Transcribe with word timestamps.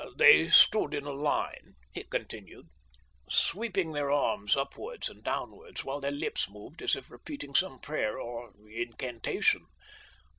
"They 0.15 0.47
stood 0.47 0.95
in 0.95 1.05
a 1.05 1.11
line," 1.11 1.75
he 1.93 2.03
continued, 2.05 2.69
"sweeping 3.29 3.91
their 3.91 4.11
arms 4.11 4.57
upwards 4.57 5.09
and 5.09 5.23
downwards, 5.23 5.85
while 5.85 5.99
their 5.99 6.09
lips 6.09 6.49
moved 6.49 6.81
as 6.81 6.95
if 6.95 7.11
repeating 7.11 7.53
some 7.53 7.79
prayer 7.79 8.17
or 8.19 8.51
incantation. 8.67 9.67